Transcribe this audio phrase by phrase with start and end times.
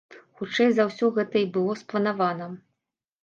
[0.39, 2.47] Хутчэй за ўсё гэта і было спланавана.